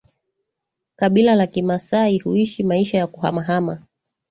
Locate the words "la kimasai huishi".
1.35-2.63